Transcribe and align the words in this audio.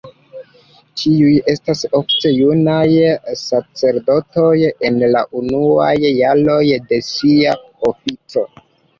Tiuj 0.99 1.33
estas 1.51 1.81
ofte 1.97 2.29
junaj 2.35 2.85
sacerdotoj 3.41 4.53
en 4.89 4.97
la 5.17 5.21
unuaj 5.41 5.91
jaroj 6.13 6.63
de 6.93 6.99
sia 7.09 7.53
ofico. 7.91 8.47